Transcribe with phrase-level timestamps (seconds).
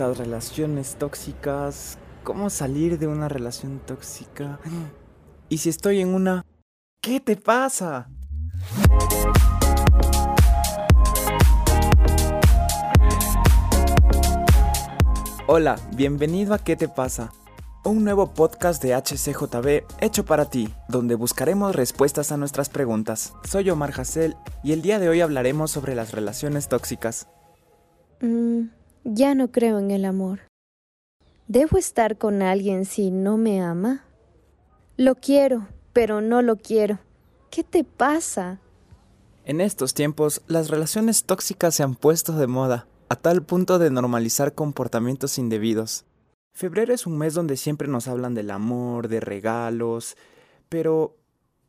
[0.00, 4.58] las relaciones tóxicas, cómo salir de una relación tóxica.
[5.50, 6.46] Y si estoy en una,
[7.02, 8.08] ¿qué te pasa?
[15.46, 17.32] Hola, bienvenido a ¿Qué te pasa?
[17.84, 23.34] Un nuevo podcast de HCJB hecho para ti, donde buscaremos respuestas a nuestras preguntas.
[23.44, 27.28] Soy Omar Hassel y el día de hoy hablaremos sobre las relaciones tóxicas.
[28.22, 30.40] Mm, ya no creo en el amor.
[31.48, 34.04] ¿Debo estar con alguien si no me ama?
[34.96, 36.98] Lo quiero, pero no lo quiero.
[37.50, 38.60] ¿Qué te pasa?
[39.44, 43.90] En estos tiempos, las relaciones tóxicas se han puesto de moda, a tal punto de
[43.90, 46.04] normalizar comportamientos indebidos.
[46.52, 50.16] Febrero es un mes donde siempre nos hablan del amor, de regalos,
[50.68, 51.16] pero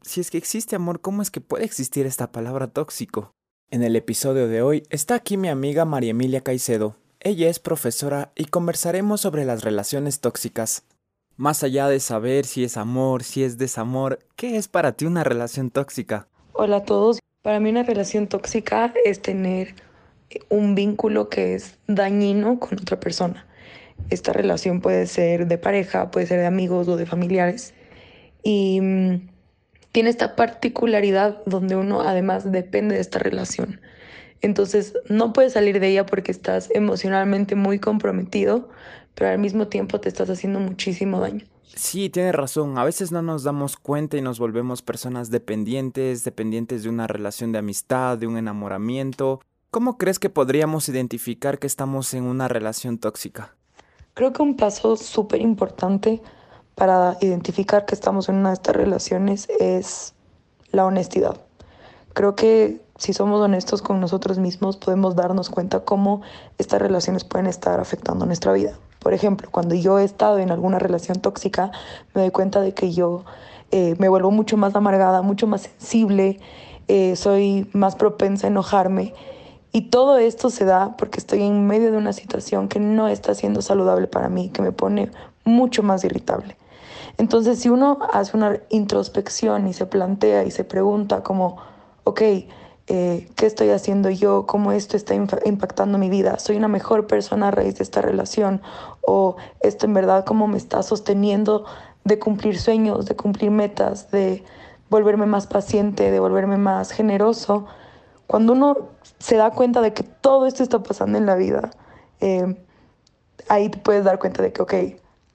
[0.01, 3.31] si es que existe amor, ¿cómo es que puede existir esta palabra tóxico?
[3.69, 6.97] En el episodio de hoy está aquí mi amiga María Emilia Caicedo.
[7.23, 10.85] Ella es profesora y conversaremos sobre las relaciones tóxicas.
[11.37, 15.23] Más allá de saber si es amor, si es desamor, ¿qué es para ti una
[15.23, 16.27] relación tóxica?
[16.53, 17.19] Hola a todos.
[17.43, 19.75] Para mí una relación tóxica es tener
[20.49, 23.45] un vínculo que es dañino con otra persona.
[24.09, 27.75] Esta relación puede ser de pareja, puede ser de amigos o de familiares.
[28.41, 29.29] Y mm,
[29.91, 33.79] tiene esta particularidad donde uno además depende de esta relación.
[34.41, 38.69] Entonces no puedes salir de ella porque estás emocionalmente muy comprometido,
[39.13, 41.45] pero al mismo tiempo te estás haciendo muchísimo daño.
[41.75, 42.77] Sí, tienes razón.
[42.77, 47.51] A veces no nos damos cuenta y nos volvemos personas dependientes, dependientes de una relación
[47.51, 49.39] de amistad, de un enamoramiento.
[49.69, 53.55] ¿Cómo crees que podríamos identificar que estamos en una relación tóxica?
[54.13, 56.21] Creo que un paso súper importante
[56.75, 60.13] para identificar que estamos en una de estas relaciones es
[60.71, 61.39] la honestidad.
[62.13, 66.21] Creo que si somos honestos con nosotros mismos podemos darnos cuenta cómo
[66.59, 68.77] estas relaciones pueden estar afectando nuestra vida.
[68.99, 71.71] Por ejemplo, cuando yo he estado en alguna relación tóxica,
[72.13, 73.25] me doy cuenta de que yo
[73.71, 76.39] eh, me vuelvo mucho más amargada, mucho más sensible,
[76.87, 79.15] eh, soy más propensa a enojarme.
[79.71, 83.33] Y todo esto se da porque estoy en medio de una situación que no está
[83.33, 85.09] siendo saludable para mí, que me pone
[85.43, 86.55] mucho más irritable.
[87.17, 91.57] Entonces, si uno hace una introspección y se plantea y se pregunta como,
[92.03, 92.21] ok,
[92.93, 94.45] eh, ¿qué estoy haciendo yo?
[94.45, 96.39] ¿Cómo esto está impactando mi vida?
[96.39, 98.61] ¿Soy una mejor persona a raíz de esta relación?
[98.99, 101.63] ¿O esto en verdad cómo me está sosteniendo
[102.03, 104.43] de cumplir sueños, de cumplir metas, de
[104.89, 107.65] volverme más paciente, de volverme más generoso?
[108.27, 108.75] Cuando uno
[109.19, 111.71] se da cuenta de que todo esto está pasando en la vida,
[112.19, 112.57] eh,
[113.47, 114.73] ahí te puedes dar cuenta de que, ok,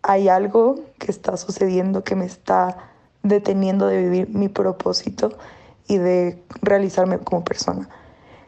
[0.02, 2.76] hay algo que está sucediendo que me está
[3.22, 5.30] deteniendo de vivir mi propósito
[5.88, 7.88] y de realizarme como persona.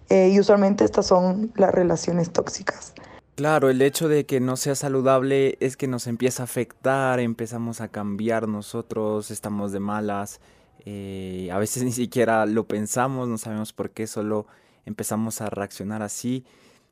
[0.09, 2.95] Eh, y usualmente estas son las relaciones tóxicas.
[3.35, 7.81] Claro, el hecho de que no sea saludable es que nos empieza a afectar, empezamos
[7.81, 10.41] a cambiar nosotros, estamos de malas,
[10.85, 14.47] eh, a veces ni siquiera lo pensamos, no sabemos por qué, solo
[14.87, 16.45] empezamos a reaccionar así.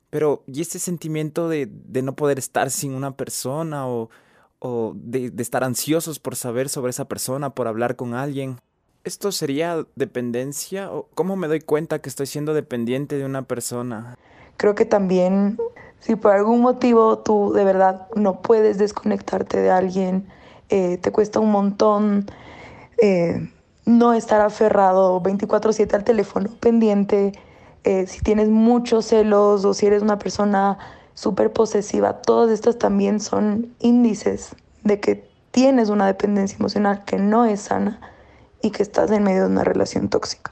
[0.09, 4.09] Pero, ¿y este sentimiento de, de no poder estar sin una persona o,
[4.59, 8.59] o de, estar ansiosos por saber sobre esa persona, por hablar con alguien.
[9.07, 10.91] ¿Esto sería dependencia?
[10.91, 14.17] ¿O ¿Cómo me doy cuenta que estoy siendo dependiente de una persona?
[14.57, 15.57] Creo que también,
[16.01, 20.27] si por algún motivo tú de verdad no puedes desconectarte de alguien,
[20.67, 22.29] eh, te cuesta un montón
[23.01, 23.49] eh,
[23.85, 27.31] no estar aferrado 24/7 al teléfono, pendiente,
[27.85, 30.79] eh, si tienes muchos celos o si eres una persona
[31.13, 34.53] súper posesiva, todas estas también son índices
[34.83, 38.01] de que tienes una dependencia emocional que no es sana
[38.61, 40.51] y que estás en medio de una relación tóxica.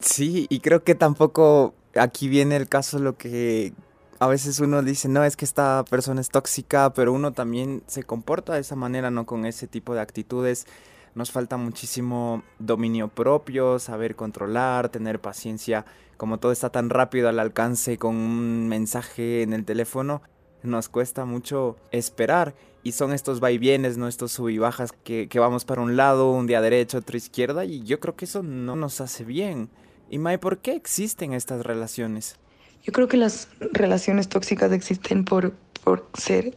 [0.00, 3.72] Sí, y creo que tampoco aquí viene el caso lo que
[4.18, 8.04] a veces uno dice, no, es que esta persona es tóxica, pero uno también se
[8.04, 10.66] comporta de esa manera, no con ese tipo de actitudes.
[11.14, 15.84] Nos falta muchísimo dominio propio, saber controlar, tener paciencia
[16.22, 20.22] como todo está tan rápido al alcance con un mensaje en el teléfono,
[20.62, 22.54] nos cuesta mucho esperar.
[22.84, 24.08] Y son estos vaivienes, ¿no?
[24.08, 27.64] Estos sub y bajas que, que vamos para un lado, un día derecho, otro izquierda,
[27.64, 29.70] y yo creo que eso no nos hace bien.
[30.10, 32.36] Y May, ¿por qué existen estas relaciones?
[32.82, 35.52] Yo creo que las relaciones tóxicas existen por,
[35.84, 36.56] por ser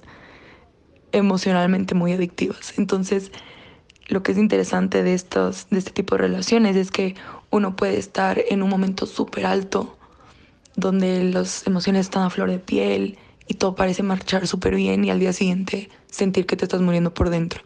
[1.12, 2.78] emocionalmente muy adictivas.
[2.78, 3.31] Entonces,
[4.08, 7.16] lo que es interesante de, estos, de este tipo de relaciones es que
[7.51, 9.98] uno puede estar en un momento súper alto,
[10.75, 15.12] donde las emociones están a flor de piel y todo parece marchar súper bien y
[15.12, 17.62] al día siguiente sentir que te estás muriendo por dentro.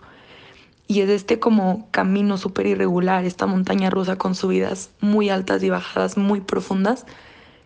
[0.88, 5.70] Y es este como camino súper irregular, esta montaña rusa con subidas muy altas y
[5.70, 7.06] bajadas muy profundas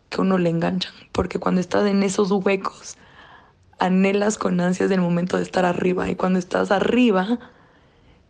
[0.10, 0.94] que uno le enganchan.
[1.14, 2.98] Porque cuando estás en esos huecos,
[3.80, 7.40] anhelas con ansias del momento de estar arriba y cuando estás arriba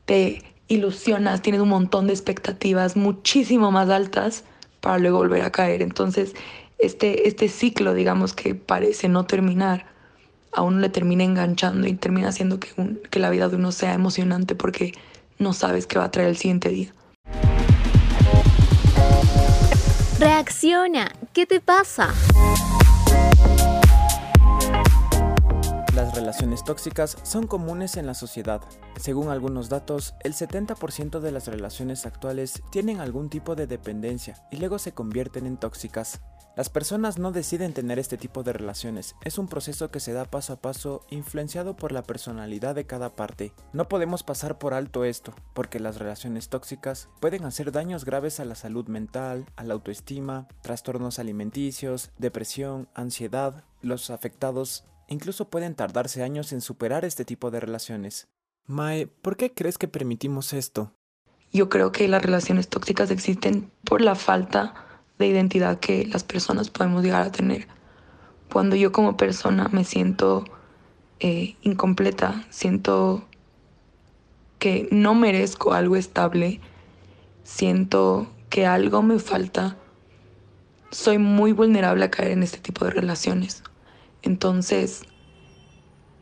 [0.06, 4.44] te ilusionas, tienes un montón de expectativas muchísimo más altas
[4.80, 5.82] para luego volver a caer.
[5.82, 6.36] Entonces,
[6.86, 9.86] este, este ciclo, digamos, que parece no terminar,
[10.52, 12.70] a uno le termina enganchando y termina haciendo que,
[13.10, 14.94] que la vida de uno sea emocionante porque
[15.40, 16.94] no sabes qué va a traer el siguiente día.
[20.20, 22.14] Reacciona, ¿qué te pasa?
[26.14, 28.62] Relaciones tóxicas son comunes en la sociedad.
[29.00, 34.58] Según algunos datos, el 70% de las relaciones actuales tienen algún tipo de dependencia y
[34.58, 36.22] luego se convierten en tóxicas.
[36.56, 40.26] Las personas no deciden tener este tipo de relaciones, es un proceso que se da
[40.26, 43.54] paso a paso influenciado por la personalidad de cada parte.
[43.74, 48.46] No podemos pasar por alto esto, porque las relaciones tóxicas pueden hacer daños graves a
[48.46, 53.64] la salud mental, a la autoestima, trastornos alimenticios, depresión, ansiedad.
[53.82, 58.28] Los afectados Incluso pueden tardarse años en superar este tipo de relaciones.
[58.66, 60.92] Mae, ¿por qué crees que permitimos esto?
[61.52, 64.74] Yo creo que las relaciones tóxicas existen por la falta
[65.20, 67.68] de identidad que las personas podemos llegar a tener.
[68.52, 70.46] Cuando yo como persona me siento
[71.20, 73.24] eh, incompleta, siento
[74.58, 76.60] que no merezco algo estable,
[77.44, 79.78] siento que algo me falta,
[80.90, 83.62] soy muy vulnerable a caer en este tipo de relaciones.
[84.24, 85.04] Entonces,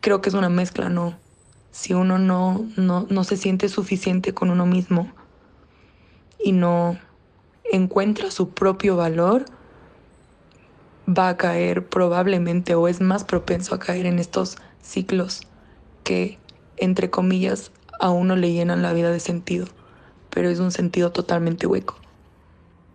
[0.02, 1.18] creo que es una mezcla, ¿no?
[1.72, 5.10] Si uno no, no, no se siente suficiente con uno mismo
[6.44, 7.00] y no
[7.72, 9.46] encuentra su propio valor,
[11.08, 15.42] va a caer probablemente o es más propenso a caer en estos ciclos
[16.04, 16.40] que,
[16.78, 19.68] entre comillas, a uno le llenan la vida de sentido,
[20.32, 22.01] pero es un sentido totalmente hueco.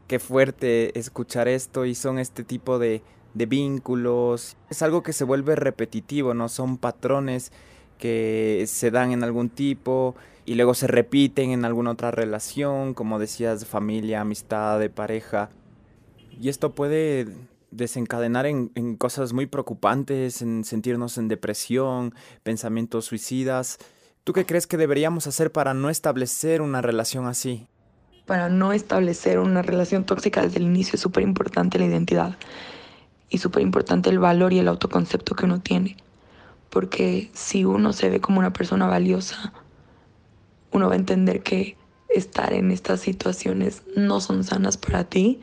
[0.07, 3.03] Qué fuerte escuchar esto y son este tipo de,
[3.35, 4.57] de vínculos.
[4.71, 6.49] Es algo que se vuelve repetitivo, ¿no?
[6.49, 7.53] Son patrones
[7.99, 10.15] que se dan en algún tipo
[10.45, 15.51] y luego se repiten en alguna otra relación, como decías, familia, amistad, de pareja.
[16.41, 17.27] Y esto puede
[17.71, 23.79] desencadenar en, en, cosas muy preocupantes, en sentirnos en depresión, pensamientos suicidas.
[24.25, 27.67] ¿Tú qué crees que deberíamos hacer para no establecer una relación así?
[28.27, 32.37] Para no establecer una relación tóxica desde el inicio es súper importante la identidad
[33.31, 35.97] y súper importante el valor y el autoconcepto que uno tiene.
[36.69, 39.53] Porque si uno se ve como una persona valiosa,
[40.73, 41.77] uno va a entender que
[42.09, 45.41] estar en estas situaciones no son sanas para ti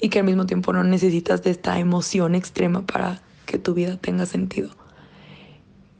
[0.00, 3.96] y que al mismo tiempo no necesitas de esta emoción extrema para que tu vida
[3.96, 4.70] tenga sentido.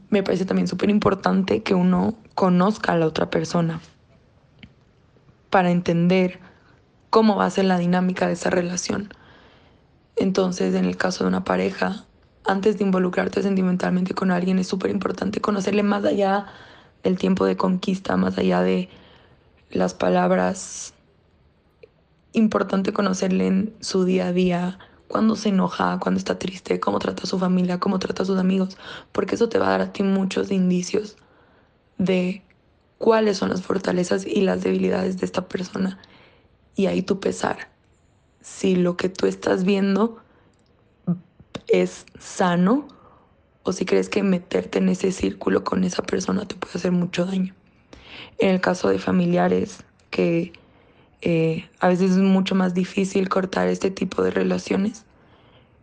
[0.09, 3.81] Me parece también súper importante que uno conozca a la otra persona
[5.55, 6.39] para entender
[7.09, 9.09] cómo va a ser la dinámica de esa relación
[10.15, 12.05] entonces, en el caso de una pareja,
[12.45, 16.47] antes de involucrarte sentimentalmente con alguien, es súper importante conocerle más allá
[17.03, 18.89] del tiempo de conquista, más allá de
[19.71, 20.93] las palabras.
[22.31, 27.23] Importante conocerle en su día a día, cuando se enoja, cuando está triste, cómo trata
[27.23, 28.77] a su familia, cómo trata a sus amigos,
[29.11, 31.17] porque eso te va a dar a ti muchos indicios
[31.97, 32.44] de
[32.97, 35.99] cuáles son las fortalezas y las debilidades de esta persona.
[36.75, 37.75] Y ahí tu pesar
[38.45, 40.19] si lo que tú estás viendo
[41.67, 42.87] es sano
[43.63, 47.25] o si crees que meterte en ese círculo con esa persona te puede hacer mucho
[47.25, 47.55] daño.
[48.37, 50.53] En el caso de familiares, que
[51.21, 55.05] eh, a veces es mucho más difícil cortar este tipo de relaciones,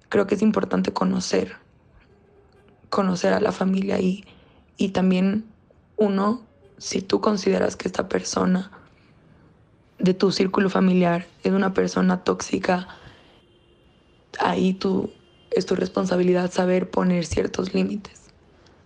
[0.08, 1.56] creo que es importante conocer,
[2.90, 4.24] conocer a la familia y,
[4.76, 5.46] y también
[5.96, 6.42] uno,
[6.82, 8.72] si tú consideras que esta persona
[10.00, 12.88] de tu círculo familiar es una persona tóxica,
[14.40, 15.12] ahí tú,
[15.52, 18.22] es tu responsabilidad saber poner ciertos límites.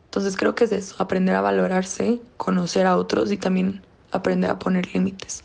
[0.05, 4.59] Entonces creo que es eso, aprender a valorarse, conocer a otros y también aprender a
[4.59, 5.43] poner límites.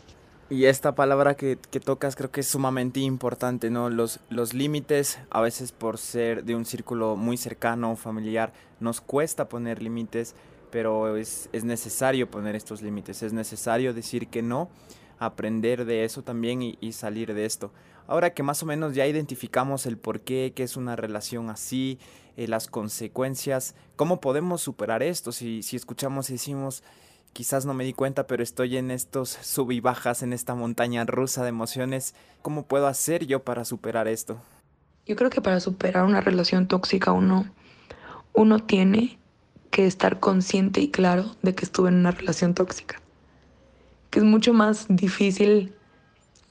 [0.50, 3.88] Y esta palabra que, que, tocas creo que es sumamente importante, ¿no?
[3.88, 9.48] Los, los límites, a veces por ser de un círculo muy cercano, familiar, nos cuesta
[9.48, 10.34] poner límites,
[10.72, 14.70] pero es, es necesario poner estos límites, es necesario decir que no
[15.18, 17.70] aprender de eso también y, salir de esto.
[18.08, 21.98] Ahora que más o menos ya identificamos el por qué, qué es una relación así,
[22.36, 25.30] eh, las consecuencias, ¿cómo podemos superar esto?
[25.30, 26.82] Si, si escuchamos y decimos,
[27.34, 31.04] quizás no me di cuenta, pero estoy en estos sub y bajas, en esta montaña
[31.04, 34.40] rusa de emociones, ¿cómo puedo hacer yo para superar esto?
[35.06, 37.44] Yo creo que para superar una relación tóxica uno,
[38.32, 39.18] uno tiene
[39.72, 43.02] que estar consciente y claro de que estuve en una relación tóxica
[44.12, 45.72] que es mucho más difícil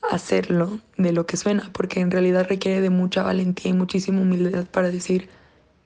[0.10, 4.66] hacerlo de lo que suena, porque en realidad requiere de mucha valentía y muchísima humildad
[4.66, 5.30] para decir,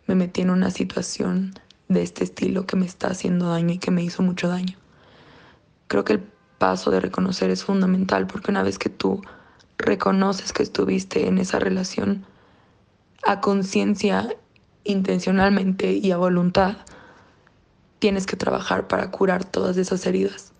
[0.07, 1.53] me metí en una situación
[1.89, 4.77] de este estilo que me está haciendo daño y que me hizo mucho daño.
[5.87, 6.23] Creo que el
[6.59, 9.21] paso de reconocer es fundamental porque una vez que tú
[9.77, 12.25] reconoces que estuviste en esa relación
[13.21, 14.29] a conciencia,
[14.85, 16.77] intencionalmente y a voluntad,
[18.05, 20.53] tienes que trabajar para curar todas esas heridas.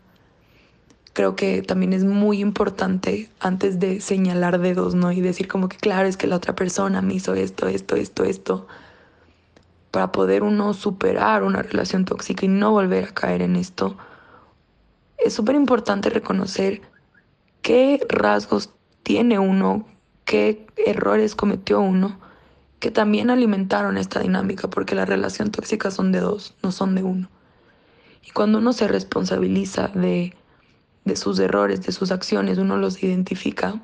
[1.14, 5.12] Creo que también es muy importante antes de señalar dedos, ¿no?
[5.12, 8.24] Y decir como que claro, es que la otra persona me hizo esto, esto, esto,
[8.24, 8.66] esto
[9.92, 13.96] para poder uno superar una relación tóxica y no volver a caer en esto,
[15.20, 16.82] es súper importante reconocer
[17.62, 18.72] qué rasgos
[19.04, 19.86] tiene uno,
[20.24, 22.20] qué errores cometió uno,
[22.80, 27.04] que también alimentaron esta dinámica, porque la relación tóxica son de dos, no son de
[27.04, 27.30] uno.
[28.26, 30.34] Y cuando uno se responsabiliza de,
[31.06, 33.80] de sus errores, de sus acciones, uno los identifica,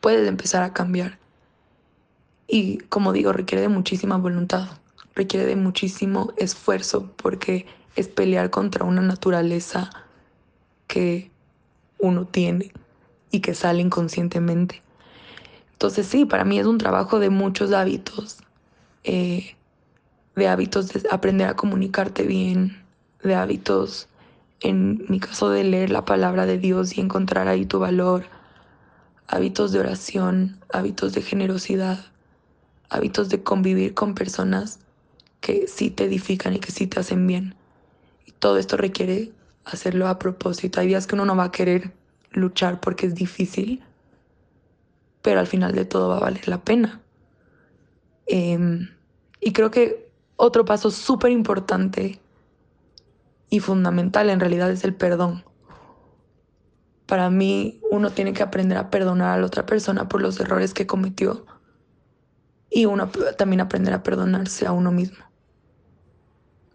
[0.00, 1.18] puedes empezar a cambiar.
[2.46, 4.68] Y como digo, requiere de muchísima voluntad,
[5.14, 9.90] requiere de muchísimo esfuerzo porque es pelear contra una naturaleza
[10.86, 11.30] que
[11.98, 12.72] uno tiene
[13.30, 14.82] y que sale inconscientemente.
[15.72, 18.38] Entonces sí, para mí es un trabajo de muchos hábitos,
[19.04, 19.56] eh,
[20.36, 22.81] de hábitos de aprender a comunicarte bien,
[23.22, 24.08] de hábitos,
[24.60, 28.24] en mi caso, de leer la palabra de Dios y encontrar ahí tu valor,
[29.26, 32.04] hábitos de oración, hábitos de generosidad,
[32.88, 34.78] hábitos de convivir con personas
[35.40, 37.54] que sí te edifican y que sí te hacen bien.
[38.26, 39.32] Y todo esto requiere
[39.64, 40.80] hacerlo a propósito.
[40.80, 41.92] Hay días que uno no va a querer
[42.30, 43.82] luchar porque es difícil,
[45.22, 47.00] pero al final de todo va a valer la pena.
[48.26, 48.88] Em,
[49.40, 52.20] y creo que otro paso súper importante
[53.52, 55.44] y fundamental en realidad es el perdón.
[57.04, 60.72] Para mí uno tiene que aprender a perdonar a la otra persona por los errores
[60.72, 61.44] que cometió
[62.70, 65.22] y uno también aprender a perdonarse a uno mismo.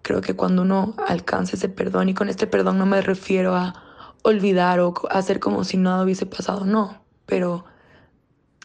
[0.04, 3.74] Creo que cuando uno alcanza ese perdón, y con este perdón no me refiero a
[4.22, 7.66] olvidar o hacer como si nada hubiese pasado, no, pero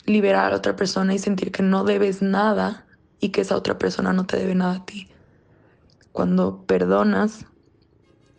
[0.04, 2.84] liberar a la otra persona y sentir que no debes nada
[3.20, 5.08] y que esa otra persona no te debe nada a ti.
[6.12, 7.46] Cuando perdonas,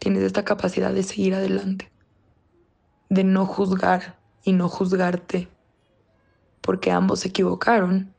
[0.03, 1.89] tienes esta capacidad de seguir adelante,
[3.07, 5.47] de no juzgar y no juzgarte,
[6.59, 8.13] porque ambos se equivocaron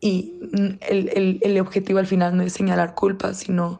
[0.00, 0.34] y
[0.80, 3.78] el, objetivo al final no es señalar culpas, sino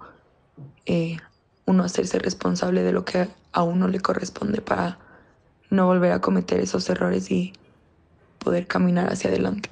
[0.87, 1.17] eh,
[1.65, 5.01] uno hacerse responsable de lo que a uno le corresponde para
[5.71, 7.55] no volver a cometer esos errores y
[8.39, 9.69] poder caminar hacia adelante.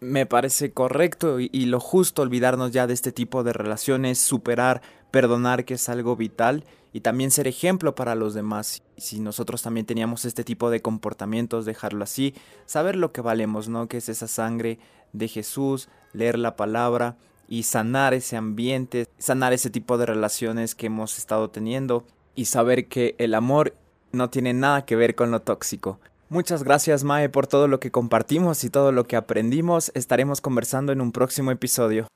[0.00, 5.64] Me parece correcto y, lo justo olvidarnos ya de este tipo de relaciones, superar, perdonar,
[5.64, 8.82] que es algo vital, y también ser ejemplo para los demás.
[8.96, 12.34] Si nosotros también teníamos este tipo de comportamientos, dejarlo así,
[12.66, 13.88] saber lo que valemos, ¿no?
[13.88, 14.78] Que es esa sangre
[15.12, 17.16] de Jesús, leer la palabra
[17.48, 22.86] y sanar ese ambiente, sanar ese tipo de relaciones que hemos estado teniendo y saber
[22.86, 23.74] que el amor
[24.12, 26.00] no tiene nada que ver con lo tóxico.
[26.28, 29.90] Muchas gracias Mae por todo lo que compartimos y todo lo que aprendimos.
[29.94, 32.06] Estaremos conversando en un próximo episodio.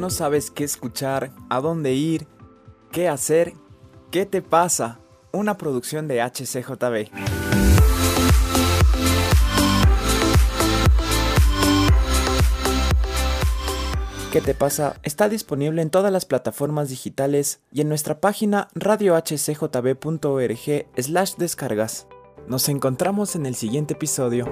[0.00, 2.26] No sabes qué escuchar, a dónde ir,
[2.90, 3.52] qué hacer
[4.10, 4.98] ¿Qué te pasa?
[5.30, 7.10] Una producción de HCJB.
[14.32, 14.96] ¿Qué te pasa?
[15.02, 22.06] Está disponible en todas las plataformas digitales y en nuestra página radiohcjb.org slash descargas.
[22.48, 24.46] Nos encontramos en el siguiente episodio.